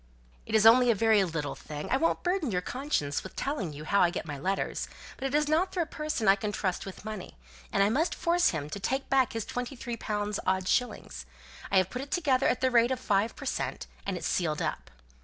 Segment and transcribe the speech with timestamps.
[0.47, 1.87] "It is only a very little thing.
[1.91, 5.35] I won't burden your conscience with telling you how I got my letters, but it
[5.35, 7.37] is not through a person I can trust with money;
[7.71, 11.27] and I must force him to take back his twenty three pounds odd shillings.
[11.71, 14.59] I have put it together at the rate of five per cent., and it's sealed
[14.59, 14.89] up.